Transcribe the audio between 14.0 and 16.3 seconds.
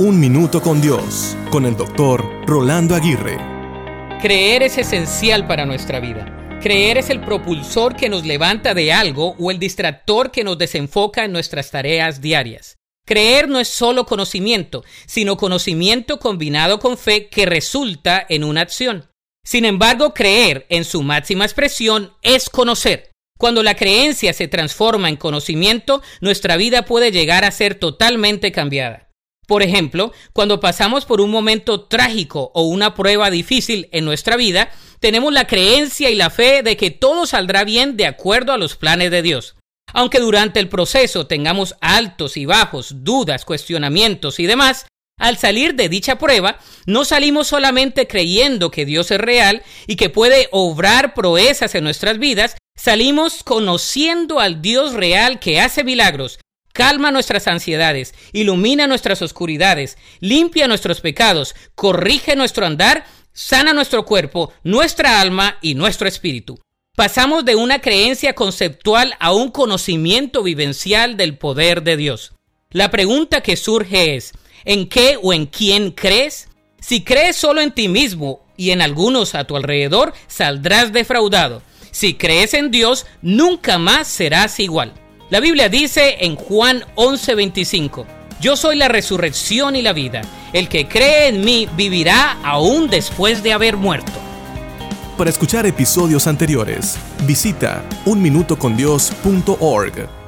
conocimiento, sino conocimiento